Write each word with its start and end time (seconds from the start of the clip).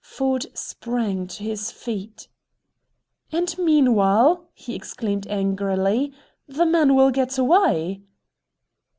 Ford 0.03 0.47
sprang 0.55 1.27
to 1.27 1.43
his 1.43 1.71
feet. 1.71 2.27
"And 3.31 3.55
meanwhile," 3.59 4.49
he 4.55 4.73
exclaimed 4.73 5.27
angrily, 5.27 6.11
"the 6.47 6.65
man 6.65 6.95
will 6.95 7.11
get 7.11 7.37
away." 7.37 8.01